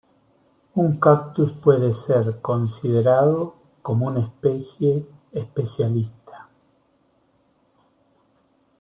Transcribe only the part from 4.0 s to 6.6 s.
una especie especialista.